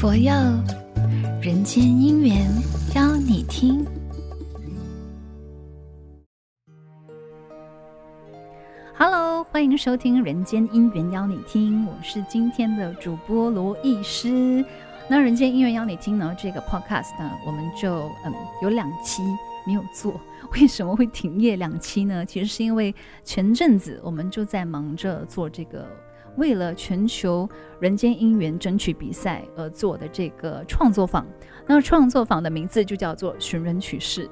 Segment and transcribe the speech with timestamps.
[0.00, 0.32] 佛佑
[1.42, 2.34] 人间姻缘，
[2.94, 3.86] 邀你听。
[8.96, 11.84] Hello，欢迎收听《人间姻缘》，邀你听。
[11.84, 14.64] 我是今天的主播罗艺师。
[15.06, 16.34] 那《人间姻缘》邀你听呢？
[16.38, 18.32] 这个 Podcast 呢，我们就嗯
[18.62, 19.22] 有两期
[19.66, 20.18] 没有做。
[20.54, 22.24] 为什么会停业两期呢？
[22.24, 25.86] 其实是因为前阵子我们就在忙着做这个。
[26.36, 27.48] 为了全球
[27.80, 31.26] 人间姻缘争取比赛而做的这个创作坊，
[31.66, 34.28] 那创作坊的名字就叫做“寻人启事”，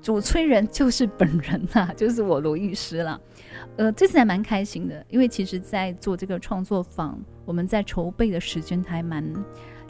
[0.00, 3.20] 主催人就是本人呐、就是我罗律师了。
[3.76, 9.24] 呃，这次还蛮开心的，因为其实，在做这个创作坊，我们在筹备的时间还蛮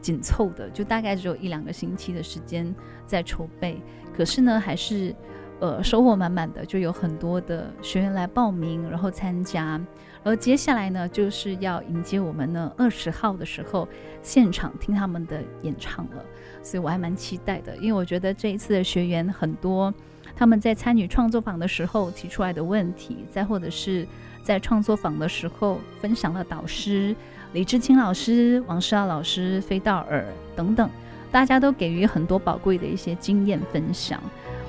[0.00, 3.80] 紧凑的，就大概只有一两个星期的时间在筹备。
[4.16, 5.14] 可是呢，还是
[5.60, 9.80] 呃收获满满的，就有很多的学员来报名，然后参加。
[10.24, 13.88] 而接下来呢，就是要迎接我们呢二十号的时候
[14.22, 16.24] 现场听他们的演唱了，
[16.62, 19.94] 所以我还蛮期待的，因为我觉得这一次的学员很多，
[20.36, 24.06] 他们在参与创作坊的时候提出来的问题，再或者是
[24.42, 27.14] 在创作坊的时候分享了导师
[27.52, 30.90] 李志清老师、王诗奥老师、菲道尔等等，
[31.30, 34.20] 大家都给予很多宝贵的一些经验分享，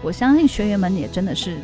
[0.02, 1.58] 我相信学员们也真的是。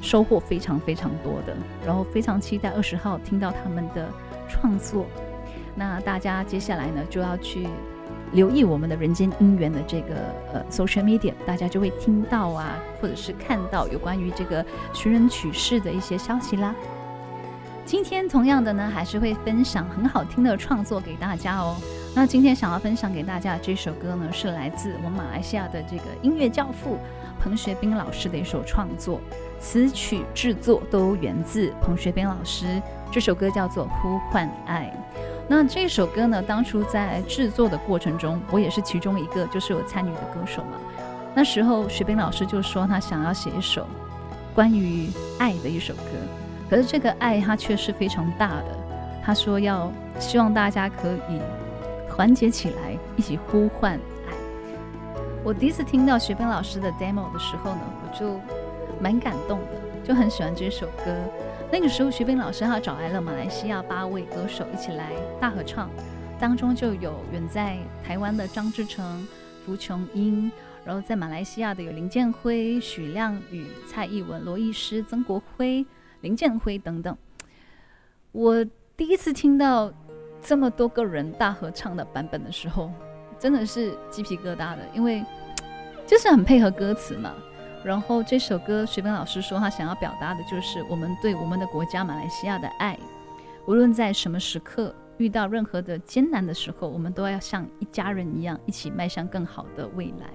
[0.00, 1.52] 收获非常非常多的，
[1.84, 4.08] 然后非常期待二十号听到他们的
[4.48, 5.04] 创作。
[5.74, 7.66] 那大家接下来呢，就要去
[8.30, 10.14] 留意我们的人间姻缘的这个
[10.52, 14.64] 呃 social media，大家就会听到啊，或者是看到有关于这个
[14.94, 16.72] 寻人启事的一些消息啦。
[17.84, 21.76] 今天同样的呢，还是会分享很好听的创作给大家哦。
[22.20, 26.98] 那今天想要分享给大家这首歌呢，是来自我们马来西亚的这个音乐教父
[27.40, 29.20] 彭学斌老师的一首创作。
[29.60, 34.92] 词曲制作都源自彭学斌老师，这首歌叫做《呼唤爱》。
[35.46, 40.72] 那这首歌呢，当初在制作的过程中，我也是其中一个，就是我参与的歌手嘛。
[41.36, 43.86] 那时候学斌老师就说他想要写一首
[44.56, 45.08] 关于
[45.38, 46.10] 爱的一首歌，
[46.68, 48.76] 可是这个爱他却是非常大的。
[49.22, 51.40] 他说要希望大家可以
[52.18, 53.94] 团结起来，一起呼唤
[54.26, 54.34] 爱。
[55.44, 58.40] 我第一次听到学斌老师的 demo 的时候呢，我就。
[59.00, 61.14] 蛮感动的，就很喜欢这首歌。
[61.70, 65.88] 那个时候，学斌老师他找来了马来西亚八位歌手一起来大合唱，
[66.40, 69.24] 当中就有远在台湾的张志成、
[69.64, 70.50] 符琼英，
[70.84, 75.86] 然后在马来西亚的有林建辉、许亮宇、蔡艺文、罗艺师、曾国辉、
[76.22, 77.16] 林建辉等等。
[78.32, 78.64] 我
[78.96, 79.92] 第一次听到
[80.40, 82.90] 这么多个人大合唱的版本的时候，
[83.38, 85.24] 真的是鸡皮疙瘩的，因为
[86.06, 87.34] 就是很配合歌词嘛。
[87.84, 92.98] 然后这首歌，学斌老师说他想要表达的就是我们对我们的国家马来西亚的爱。
[93.66, 100.26] 无论在什么时刻遇到任何的艰难的时候，我们都要像一家人一样，一起迈向更好的未来。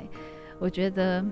[0.59, 1.23] 我觉得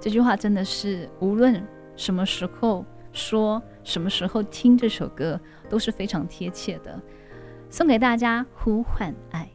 [0.00, 7.00] 这句话真的是无论什么时候说，什么时候听这首歌都是非常贴切的。
[7.72, 9.48] 送给大家，呼唤爱。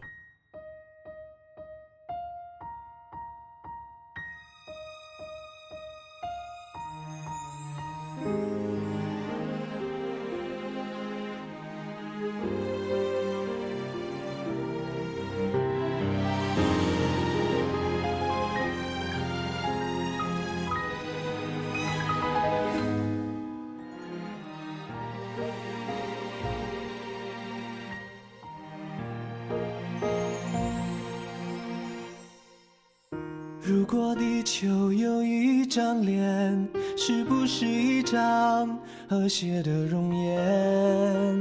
[33.69, 38.79] 如果地球有一张脸，是不是一张
[39.09, 41.37] 和谐的容颜？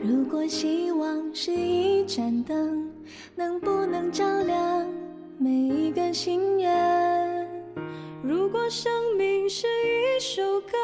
[0.00, 2.90] 如果希望是一盏灯，
[3.34, 4.88] 能不能照亮
[5.36, 7.46] 每一个心愿？
[8.22, 10.78] 如果生命是一首歌，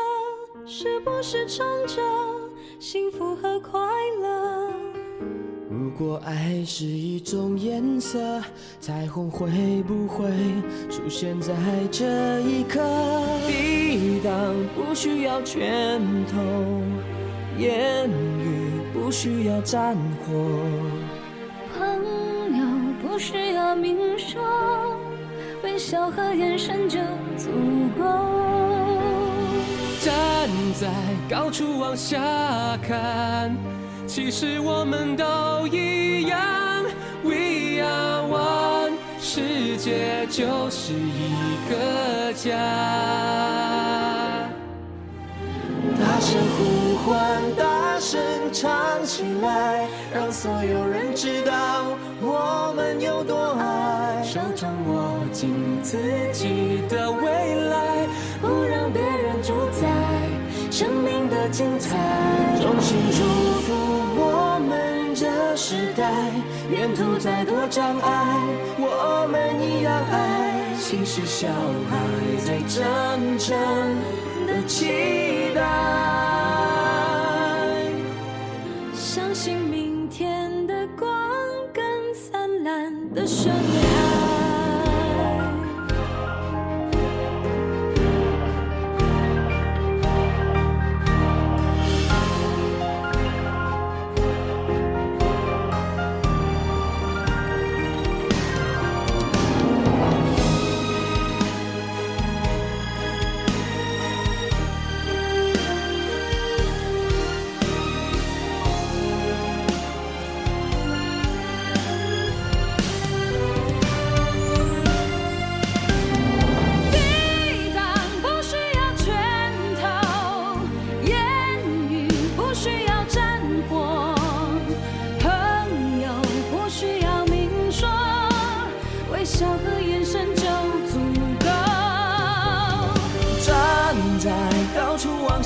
[0.66, 2.02] 是不是唱着
[2.78, 3.81] 幸福和快
[4.20, 4.61] 乐？
[5.92, 8.40] 如果爱是一种颜色，
[8.81, 9.46] 彩虹会
[9.82, 10.26] 不会
[10.90, 11.52] 出现在
[11.90, 12.81] 这一刻？
[13.46, 14.32] 抵挡
[14.75, 16.40] 不需要拳头，
[17.58, 19.94] 言语不需要战
[20.25, 20.32] 火，
[21.76, 21.87] 朋
[22.58, 22.66] 友
[23.02, 24.96] 不需要明说，
[25.62, 26.99] 微笑和眼神就
[27.37, 27.50] 足
[27.99, 28.05] 够。
[30.00, 30.88] 站在
[31.28, 32.19] 高处往下
[32.78, 33.55] 看。
[34.14, 35.25] 其实我们都
[35.69, 36.38] 一样
[37.25, 42.53] ，We are one，世界就是一个家。
[45.99, 48.20] 大声呼唤，大声
[48.53, 51.87] 唱起来，让所有人知道
[52.20, 54.23] 我们有多爱。
[54.23, 55.97] 手中握紧自
[56.35, 58.01] 己的未来，
[61.48, 61.96] 精彩。
[62.60, 63.22] 衷心祝
[63.62, 63.72] 福
[64.16, 66.10] 我们这时代，
[66.70, 68.40] 沿途再多障碍，
[68.78, 70.74] 我们一样爱。
[70.78, 71.96] 心是小孩
[72.44, 73.56] 在真诚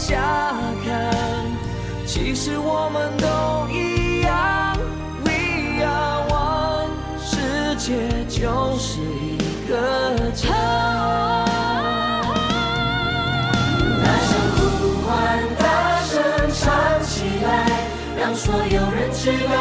[0.06, 0.14] 下
[0.84, 1.10] 看
[2.06, 3.26] 其实我们都
[3.74, 4.78] 一样
[5.24, 9.36] ，We are one，世界就是一
[9.68, 10.54] 个场。
[14.04, 14.60] 大声呼
[15.02, 15.10] 唤，
[15.58, 15.64] 大
[16.04, 16.14] 声
[16.54, 16.62] 唱
[17.02, 17.10] 起
[17.44, 17.44] 来，
[18.16, 19.54] 让所有人知道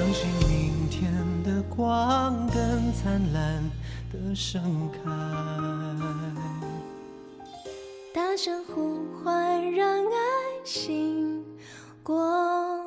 [0.00, 1.12] 相信明天
[1.42, 3.62] 的光更灿烂
[4.10, 4.98] 的盛开，
[8.14, 10.08] 大声呼唤，让爱
[10.64, 11.44] 心
[12.02, 12.79] 过。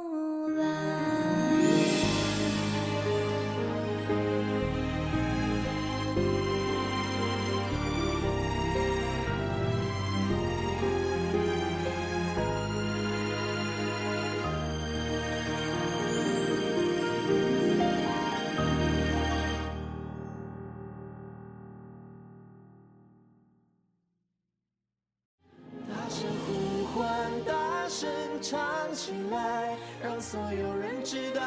[29.03, 31.41] 起来，让所有人知道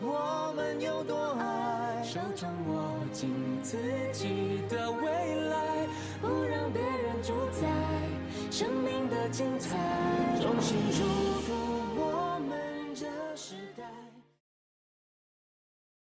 [0.00, 2.00] 我们有多爱。
[2.04, 3.76] 手中握紧自
[4.12, 5.88] 己的未来，
[6.20, 7.66] 不让别人主宰
[8.48, 9.76] 生命的精彩。
[10.40, 11.02] 衷心祝
[11.40, 11.63] 福。